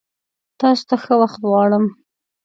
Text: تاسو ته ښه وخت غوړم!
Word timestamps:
تاسو 0.59 0.83
ته 0.89 0.95
ښه 1.03 1.13
وخت 1.21 1.39
غوړم! 1.49 1.85